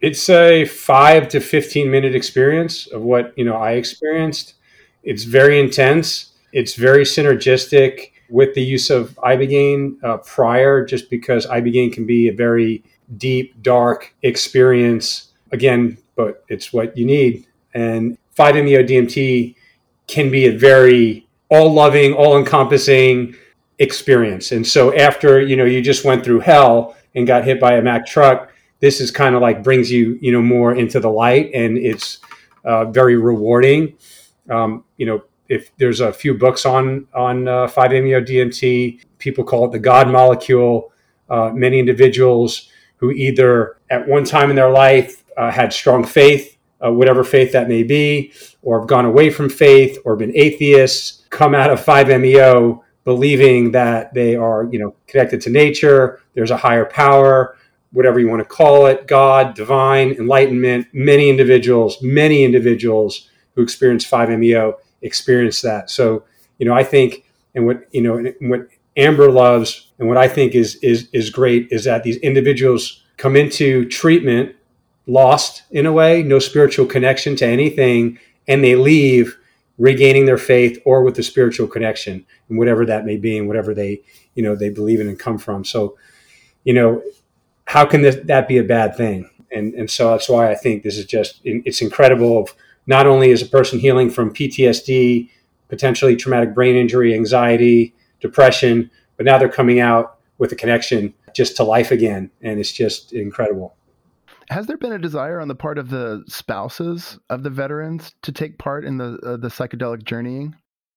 [0.00, 4.54] It's a five to 15 minute experience of what you know I experienced.
[5.02, 11.46] It's very intense it's very synergistic with the use of ibogaine uh, prior, just because
[11.46, 12.82] ibogaine can be a very
[13.18, 15.32] deep, dark experience.
[15.52, 17.46] Again, but it's what you need.
[17.74, 19.56] And 5-MeO DMT
[20.06, 23.34] can be a very all-loving, all-encompassing
[23.80, 24.52] experience.
[24.52, 27.82] And so after you know you just went through hell and got hit by a
[27.82, 31.50] Mack truck, this is kind of like brings you you know more into the light,
[31.52, 32.18] and it's
[32.64, 33.96] uh, very rewarding.
[34.48, 35.22] Um, you know,
[35.54, 40.08] if there's a few books on on uh, 5-MeO DMT, people call it the God
[40.08, 40.92] molecule.
[41.28, 46.56] Uh, many individuals who either at one time in their life uh, had strong faith,
[46.84, 51.24] uh, whatever faith that may be, or have gone away from faith or been atheists,
[51.30, 56.20] come out of 5-MeO believing that they are, you know, connected to nature.
[56.34, 57.56] There's a higher power,
[57.92, 60.86] whatever you want to call it, God, divine, enlightenment.
[60.92, 65.90] Many individuals, many individuals who experience 5-MeO experience that.
[65.90, 66.24] So,
[66.58, 70.54] you know, I think, and what you know, what Amber loves, and what I think
[70.54, 74.56] is is is great is that these individuals come into treatment
[75.06, 79.36] lost in a way, no spiritual connection to anything, and they leave
[79.78, 83.74] regaining their faith or with the spiritual connection and whatever that may be and whatever
[83.74, 84.00] they
[84.34, 85.98] you know they believe in and come from so
[86.62, 87.02] you know
[87.66, 90.84] how can this, that be a bad thing and and so that's why i think
[90.84, 92.54] this is just it's incredible of
[92.86, 95.28] not only is a person healing from PTSD,
[95.68, 101.56] potentially traumatic brain injury, anxiety, depression, but now they're coming out with a connection just
[101.56, 102.30] to life again.
[102.42, 103.76] And it's just incredible.
[104.50, 108.32] Has there been a desire on the part of the spouses of the veterans to
[108.32, 110.54] take part in the uh, the psychedelic journeying?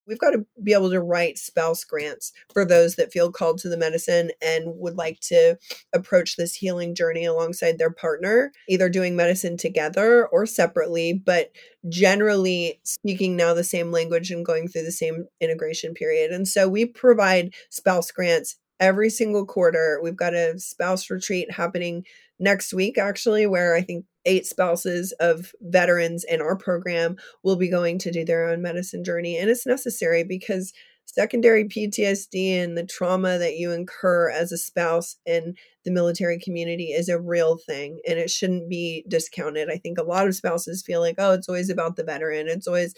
[0.08, 3.70] We've got to be able to write spouse grants for those that feel called to
[3.70, 5.58] the medicine and would like to
[5.94, 11.52] approach this healing journey alongside their partner, either doing medicine together or separately, but
[11.90, 16.32] generally speaking now the same language and going through the same integration period.
[16.32, 20.00] And so we provide spouse grants every single quarter.
[20.02, 22.04] We've got a spouse retreat happening
[22.40, 27.70] next week, actually, where I think eight spouses of veterans in our program will be
[27.70, 29.38] going to do their own medicine journey.
[29.38, 30.74] And it's necessary because
[31.08, 36.92] secondary PTSD and the trauma that you incur as a spouse in the military community
[36.92, 39.70] is a real thing and it shouldn't be discounted.
[39.72, 42.50] I think a lot of spouses feel like, oh, it's always about the veteran.
[42.50, 42.94] It's always,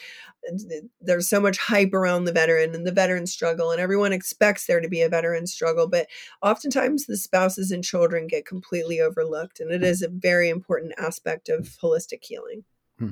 [1.00, 4.82] there's so much hype around the veteran and the veteran struggle, and everyone expects there
[4.82, 5.88] to be a veteran struggle.
[5.88, 6.08] But
[6.42, 11.48] oftentimes the spouses and children get completely overlooked, and it is a very important aspect
[11.48, 12.64] of holistic healing.
[12.98, 13.10] Hmm.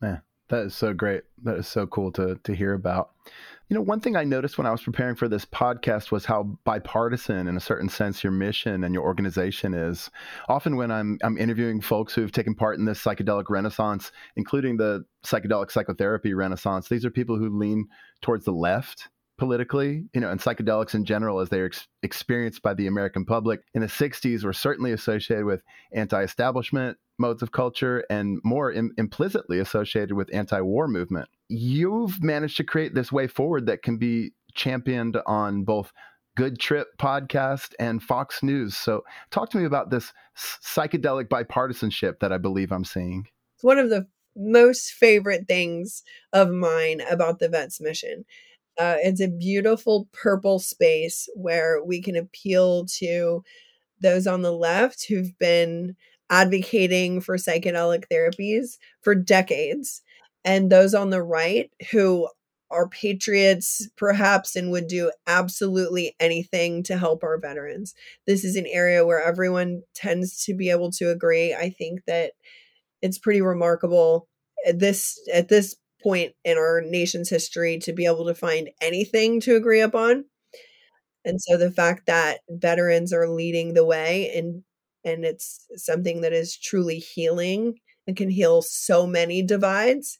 [0.00, 1.24] Yeah, that is so great.
[1.42, 3.10] That is so cool to to hear about.
[3.68, 6.58] You know, one thing I noticed when I was preparing for this podcast was how
[6.64, 10.08] bipartisan, in a certain sense, your mission and your organization is.
[10.48, 15.04] Often, when I'm I'm interviewing folks who've taken part in this psychedelic renaissance, including the
[15.22, 17.88] psychedelic psychotherapy renaissance, these are people who lean
[18.22, 22.72] towards the left politically, you know, and psychedelics in general, as they're ex- experienced by
[22.72, 28.04] the American public in the 60s, were certainly associated with anti establishment modes of culture
[28.08, 31.28] and more Im- implicitly associated with anti war movement.
[31.48, 35.92] You've managed to create this way forward that can be championed on both
[36.36, 38.76] Good Trip podcast and Fox News.
[38.76, 43.26] So, talk to me about this psychedelic bipartisanship that I believe I'm seeing.
[43.56, 48.24] It's one of the most favorite things of mine about the Vets mission.
[48.78, 53.42] Uh, it's a beautiful purple space where we can appeal to
[54.00, 55.96] those on the left who've been
[56.30, 60.02] advocating for psychedelic therapies for decades,
[60.44, 62.28] and those on the right who
[62.70, 67.94] are patriots, perhaps, and would do absolutely anything to help our veterans.
[68.26, 71.54] This is an area where everyone tends to be able to agree.
[71.54, 72.32] I think that
[73.02, 74.28] it's pretty remarkable
[74.66, 79.40] at this at this point in our nation's history to be able to find anything
[79.40, 80.24] to agree upon.
[81.24, 84.62] And so the fact that veterans are leading the way and
[85.04, 90.18] and it's something that is truly healing and can heal so many divides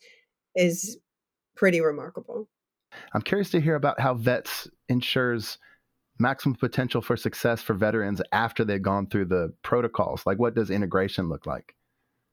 [0.55, 0.99] is
[1.57, 2.49] pretty remarkable.
[3.15, 5.59] I'm curious to hear about how vets ensures
[6.19, 10.23] maximum potential for success for veterans after they've gone through the protocols.
[10.27, 11.75] Like what does integration look like?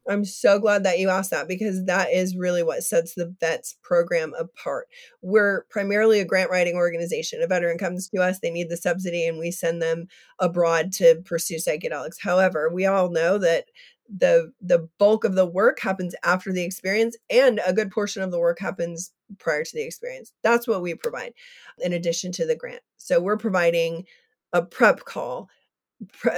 [0.07, 3.75] I'm so glad that you asked that because that is really what sets the VETS
[3.81, 4.87] program apart.
[5.21, 7.41] We're primarily a grant writing organization.
[7.41, 10.07] A veteran comes to us, they need the subsidy, and we send them
[10.39, 12.21] abroad to pursue psychedelics.
[12.21, 13.65] However, we all know that
[14.13, 18.31] the the bulk of the work happens after the experience and a good portion of
[18.31, 21.33] the work happens prior to the experience that's what we provide
[21.79, 24.05] in addition to the grant so we're providing
[24.53, 25.49] a prep call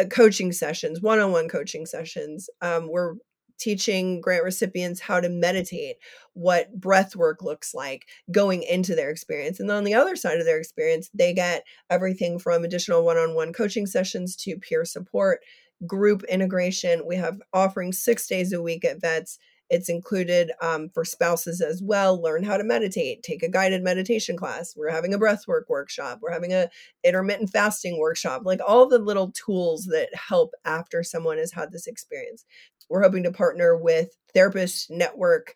[0.09, 3.15] coaching sessions one-on-one coaching sessions um, we're
[3.57, 5.97] teaching grant recipients how to meditate,
[6.33, 9.59] what breath work looks like going into their experience.
[9.59, 13.17] And then on the other side of their experience, they get everything from additional one
[13.17, 15.39] on one coaching sessions to peer support,
[15.85, 17.03] group integration.
[17.05, 19.39] We have offerings six days a week at VETS
[19.69, 22.21] it's included um, for spouses as well.
[22.21, 23.23] Learn how to meditate.
[23.23, 24.73] Take a guided meditation class.
[24.75, 26.19] We're having a breathwork workshop.
[26.21, 26.69] We're having a
[27.03, 28.43] intermittent fasting workshop.
[28.45, 32.45] Like all the little tools that help after someone has had this experience.
[32.89, 35.53] We're hoping to partner with Therapist Network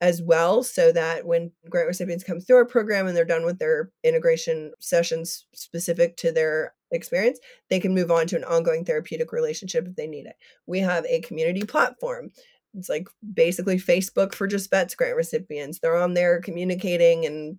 [0.00, 3.58] as well so that when grant recipients come through our program and they're done with
[3.58, 7.38] their integration sessions specific to their experience
[7.68, 10.36] they can move on to an ongoing therapeutic relationship if they need it
[10.66, 12.30] we have a community platform
[12.74, 15.78] it's like basically Facebook for just vets grant recipients.
[15.78, 17.58] They're on there communicating and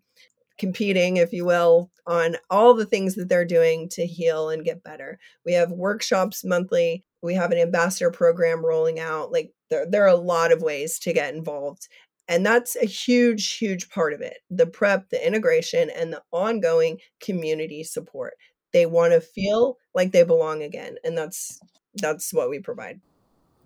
[0.59, 4.83] competing, if you will, on all the things that they're doing to heal and get
[4.83, 5.17] better.
[5.45, 7.05] We have workshops monthly.
[7.23, 9.31] We have an ambassador program rolling out.
[9.31, 11.87] Like there, there are a lot of ways to get involved.
[12.27, 16.99] And that's a huge, huge part of it the prep, the integration, and the ongoing
[17.21, 18.33] community support.
[18.71, 20.97] They want to feel like they belong again.
[21.03, 21.59] And that's
[21.95, 23.01] that's what we provide.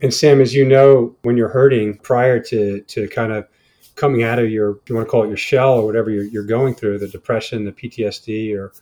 [0.01, 3.47] And Sam, as you know, when you're hurting prior to to kind of
[3.95, 6.43] coming out of your, you want to call it your shell or whatever you're, you're
[6.43, 8.73] going through, the depression, the PTSD, or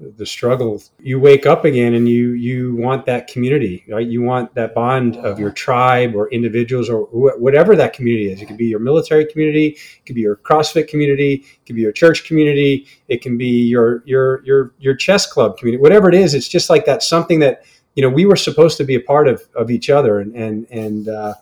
[0.00, 4.06] the struggle, you wake up again and you you want that community, right?
[4.06, 8.40] You want that bond of your tribe or individuals or wh- whatever that community is.
[8.40, 11.82] It could be your military community, it could be your CrossFit community, it could be
[11.82, 16.14] your church community, it can be your your your your chess club community, whatever it
[16.14, 16.32] is.
[16.32, 17.64] It's just like that something that
[17.96, 20.66] you know we were supposed to be a part of of each other and and
[20.70, 21.34] and uh,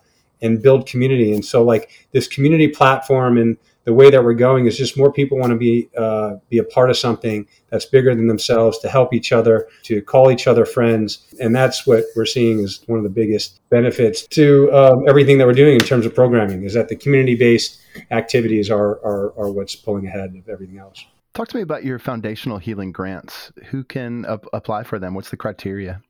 [0.43, 1.33] and build community.
[1.33, 3.57] And so like this community platform and
[3.87, 6.65] the way that we're going is just more people want to be uh, be a
[6.65, 10.67] part of something that's bigger than themselves to help each other to call each other
[10.67, 11.25] friends.
[11.41, 15.47] And that's what we're seeing is one of the biggest benefits to um, everything that
[15.47, 17.81] we're doing in terms of programming is that the community based
[18.11, 21.07] activities are, are are what's pulling ahead of everything else.
[21.35, 23.53] Talk to me about your foundational healing grants.
[23.67, 25.15] Who can ap- apply for them?
[25.15, 26.03] What's the criteria?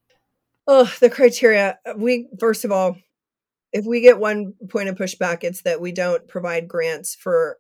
[0.67, 1.79] Oh, the criteria.
[1.85, 2.97] Uh, we first of all,
[3.77, 7.59] if we get one point of pushback, it's that we don't provide grants for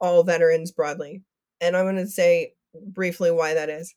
[0.00, 1.22] all veterans broadly.
[1.60, 2.52] And I'm going to say
[2.86, 3.92] briefly why that is.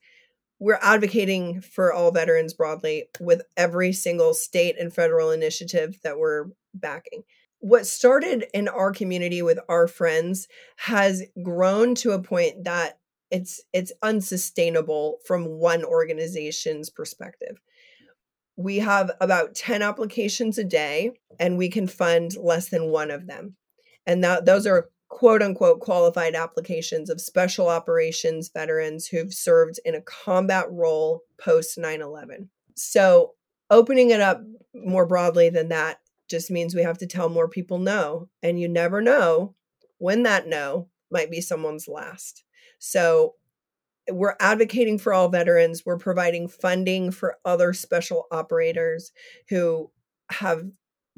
[0.57, 6.45] We're advocating for all veterans broadly with every single state and federal initiative that we're
[6.74, 7.22] backing.
[7.59, 10.47] What started in our community with our friends
[10.78, 12.97] has grown to a point that
[13.30, 17.62] it's it's unsustainable from one organization's perspective
[18.55, 23.27] we have about 10 applications a day and we can fund less than one of
[23.27, 23.55] them.
[24.05, 29.93] And that those are quote unquote qualified applications of special operations veterans who've served in
[29.93, 33.33] a combat role post 9-11 so
[33.69, 34.41] opening it up
[34.73, 35.99] more broadly than that
[36.29, 39.53] just means we have to tell more people no and you never know
[39.97, 42.43] when that no might be someone's last.
[42.79, 43.35] So
[44.09, 45.83] we're advocating for all veterans.
[45.85, 49.11] We're providing funding for other special operators
[49.49, 49.91] who
[50.31, 50.63] have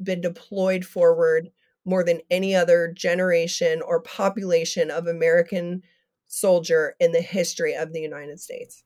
[0.02, 1.50] been deployed forward
[1.84, 5.82] more than any other generation or population of American
[6.26, 8.82] soldier in the history of the United States.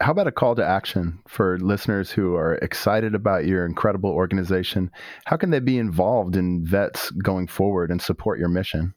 [0.00, 4.90] How about a call to action for listeners who are excited about your incredible organization?
[5.26, 8.94] How can they be involved in vets going forward and support your mission?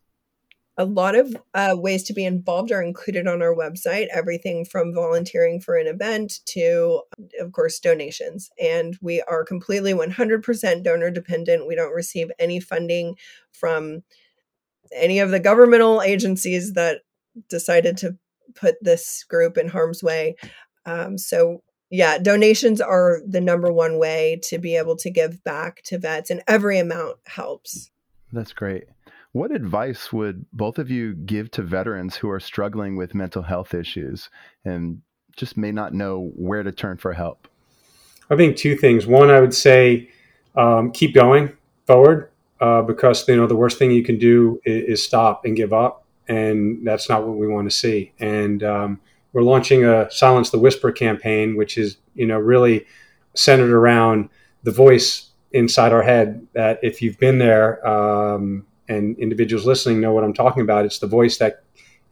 [0.78, 4.93] A lot of uh, ways to be involved are included on our website everything from
[4.93, 7.01] volunteering for an event to
[7.39, 8.49] of course donations.
[8.61, 11.67] And we are completely 100% donor dependent.
[11.67, 13.15] We don't receive any funding
[13.53, 14.03] from
[14.93, 17.01] any of the governmental agencies that
[17.49, 18.17] decided to
[18.53, 20.36] put this group in harm's way.
[20.86, 25.84] Um, so yeah donations are the number one way to be able to give back
[25.84, 27.91] to vets and every amount helps.
[28.34, 28.86] That's great
[29.36, 33.73] what advice would both of you give to veterans who are struggling with mental health
[33.73, 34.29] issues
[34.63, 35.01] and
[35.36, 37.49] just may not know where to turn for help?
[38.29, 39.05] I think two things.
[39.05, 40.09] One, I would say
[40.55, 41.51] um, keep going
[41.86, 42.31] forward
[42.61, 45.73] uh, because you know the worst thing you can do is, is, stop and give
[45.73, 48.13] up, and that's not what we want to see.
[48.21, 49.01] And um,
[49.33, 52.86] we're launching a Silence the Whisper campaign, which is you know really
[53.33, 54.29] centered around
[54.63, 56.47] the voice inside our head.
[56.53, 57.86] That if you've been there.
[57.86, 60.86] Um, and individuals listening know what I'm talking about.
[60.86, 61.63] It's the voice that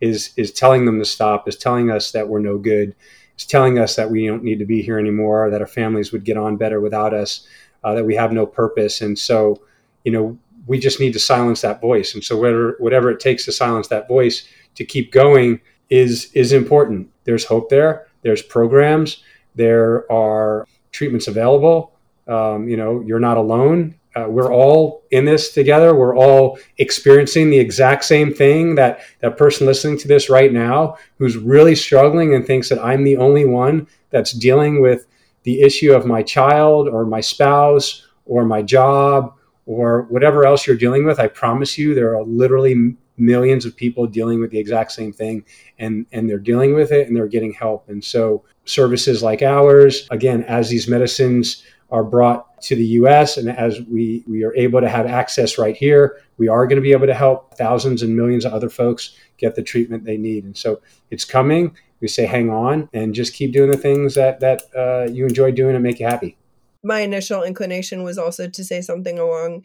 [0.01, 2.95] is is telling them to stop, is telling us that we're no good,
[3.38, 6.24] is telling us that we don't need to be here anymore, that our families would
[6.24, 7.47] get on better without us,
[7.84, 9.61] uh, that we have no purpose, and so
[10.03, 12.13] you know we just need to silence that voice.
[12.13, 16.53] And so whatever whatever it takes to silence that voice to keep going is is
[16.53, 17.09] important.
[17.26, 18.07] There's hope there.
[18.21, 19.24] There's programs.
[19.55, 21.93] There are treatments available.
[22.28, 25.95] Um, you know, you're not alone uh, we're all in this together.
[25.95, 30.97] We're all experiencing the exact same thing that that person listening to this right now,
[31.18, 35.07] who's really struggling and thinks that I'm the only one that's dealing with
[35.43, 39.34] the issue of my child or my spouse or my job
[39.66, 41.20] or whatever else you're dealing with.
[41.20, 45.45] I promise you, there are literally millions of people dealing with the exact same thing
[45.78, 50.07] and and they're dealing with it and they're getting help and so services like ours
[50.09, 51.64] again as these medicines
[51.94, 55.78] are brought to the US and as we, we are able to have access right
[55.78, 59.16] here, we are going to be able to help thousands and millions of other folks
[59.38, 60.44] get the treatment they need.
[60.44, 60.82] And so
[61.12, 61.78] it's coming.
[62.02, 65.52] We say hang on and just keep doing the things that, that uh, you enjoy
[65.52, 66.36] doing and make you happy.
[66.84, 69.64] My initial inclination was also to say something along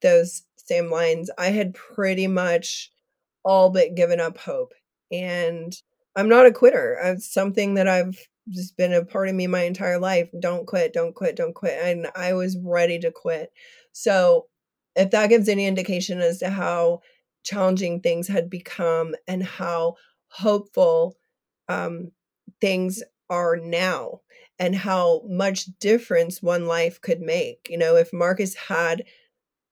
[0.00, 1.30] those same lines.
[1.36, 2.90] I had pretty much
[3.44, 4.72] all but given up hope.
[5.12, 5.76] And
[6.16, 6.98] I'm not a quitter.
[7.04, 8.18] It's something that I've
[8.48, 10.28] just been a part of me my entire life.
[10.38, 11.78] Don't quit, don't quit, don't quit.
[11.82, 13.52] And I was ready to quit.
[13.92, 14.46] So,
[14.96, 17.00] if that gives any indication as to how
[17.42, 19.96] challenging things had become and how
[20.28, 21.16] hopeful
[21.68, 22.12] um,
[22.60, 24.20] things are now
[24.58, 27.66] and how much difference one life could make.
[27.68, 29.04] You know, if Marcus had,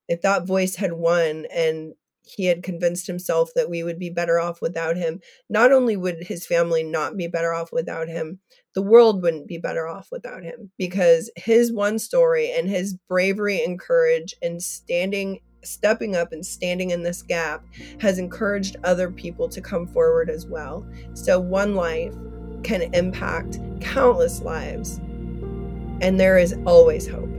[0.09, 1.95] if that voice had won and
[2.25, 5.21] he had convinced himself that we would be better off without him.
[5.49, 8.39] Not only would his family not be better off without him,
[8.75, 13.63] the world wouldn't be better off without him because his one story and his bravery
[13.63, 17.65] and courage and standing stepping up and standing in this gap
[18.01, 20.85] has encouraged other people to come forward as well.
[21.15, 22.15] So one life
[22.65, 24.99] can impact countless lives
[26.01, 27.32] and there is always hope.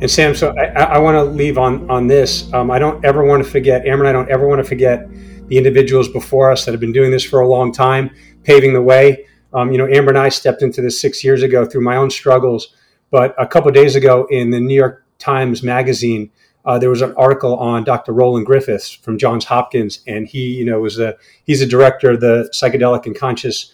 [0.00, 2.52] And Sam, so I, I want to leave on on this.
[2.52, 5.08] Um, I don't ever want to forget, Amber and I don't ever want to forget
[5.48, 8.10] the individuals before us that have been doing this for a long time,
[8.44, 9.26] paving the way.
[9.52, 12.10] Um, you know, Amber and I stepped into this six years ago through my own
[12.10, 12.76] struggles.
[13.10, 16.30] But a couple days ago in the New York Times Magazine,
[16.64, 18.12] uh, there was an article on Dr.
[18.12, 22.20] Roland Griffiths from Johns Hopkins, and he, you know, was a he's a director of
[22.20, 23.72] the psychedelic and conscious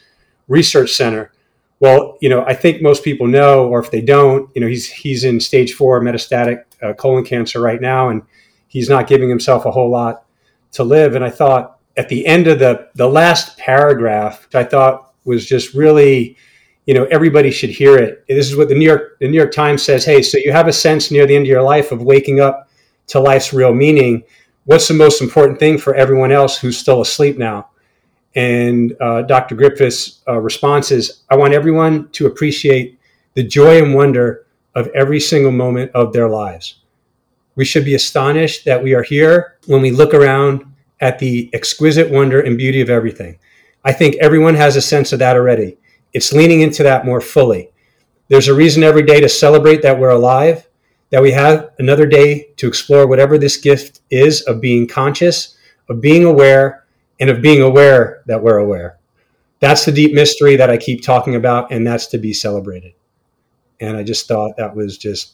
[0.49, 1.33] research center.
[1.85, 4.91] Well, you know, I think most people know, or if they don't, you know, he's
[4.91, 8.23] he's in stage four metastatic uh, colon cancer right now, and
[8.69, 10.25] he's not giving himself a whole lot
[10.73, 11.15] to live.
[11.15, 15.75] And I thought at the end of the the last paragraph, I thought was just
[15.75, 16.39] really,
[16.87, 18.25] you know, everybody should hear it.
[18.29, 20.07] This is what the New York the New York Times says.
[20.07, 22.71] Hey, so you have a sense near the end of your life of waking up
[23.09, 24.23] to life's real meaning.
[24.65, 27.69] What's the most important thing for everyone else who's still asleep now?
[28.35, 29.55] And uh, Dr.
[29.55, 32.99] Griffiths' uh, response is I want everyone to appreciate
[33.35, 36.77] the joy and wonder of every single moment of their lives.
[37.57, 40.65] We should be astonished that we are here when we look around
[41.01, 43.39] at the exquisite wonder and beauty of everything.
[43.85, 45.77] I think everyone has a sense of that already.
[46.13, 47.71] It's leaning into that more fully.
[48.29, 50.67] There's a reason every day to celebrate that we're alive,
[51.11, 55.57] that we have another day to explore whatever this gift is of being conscious,
[55.89, 56.84] of being aware,
[57.21, 58.99] and of being aware that we're aware.
[59.61, 62.93] That's the deep mystery that I keep talking about, and that's to be celebrated.
[63.81, 65.33] And I just thought that was just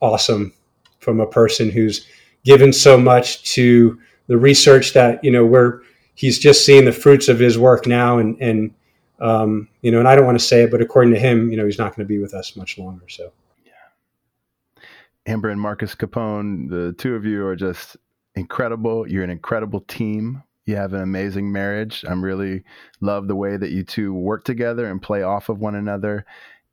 [0.00, 0.52] awesome
[0.98, 2.06] from a person who's
[2.44, 5.80] given so much to the research that you know we're
[6.14, 8.72] he's just seeing the fruits of his work now and and
[9.20, 11.56] um, you know and i don't want to say it but according to him you
[11.56, 13.32] know he's not going to be with us much longer so
[13.64, 14.82] yeah
[15.26, 17.96] amber and marcus capone the two of you are just
[18.36, 22.04] incredible you're an incredible team you have an amazing marriage.
[22.08, 22.62] I'm really
[23.00, 26.24] love the way that you two work together and play off of one another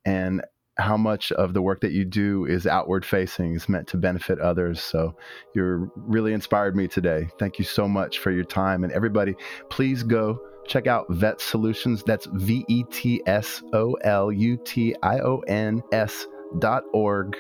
[0.06, 0.41] and
[0.78, 4.39] how much of the work that you do is outward facing is meant to benefit
[4.39, 4.80] others.
[4.80, 5.18] So
[5.56, 7.28] you're really inspired me today.
[7.39, 9.36] Thank you so much for your time and everybody
[9.70, 12.04] please go check out Vet Solutions.
[12.04, 16.28] That's V E T S O L U T I O N S
[16.60, 17.36] dot org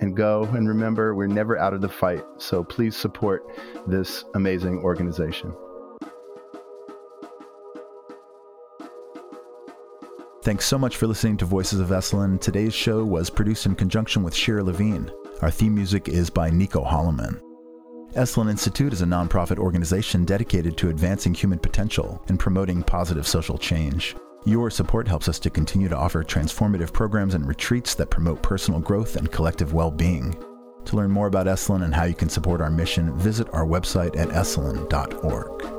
[0.00, 2.22] and go and remember we're never out of the fight.
[2.36, 3.42] So please support
[3.86, 5.54] this amazing organization.
[10.46, 12.40] Thanks so much for listening to Voices of Esalen.
[12.40, 15.10] Today's show was produced in conjunction with Shira Levine.
[15.42, 17.40] Our theme music is by Nico Holloman.
[18.12, 23.58] Esalen Institute is a nonprofit organization dedicated to advancing human potential and promoting positive social
[23.58, 24.14] change.
[24.44, 28.78] Your support helps us to continue to offer transformative programs and retreats that promote personal
[28.78, 30.32] growth and collective well being.
[30.84, 34.16] To learn more about Esalen and how you can support our mission, visit our website
[34.16, 35.75] at esalen.org.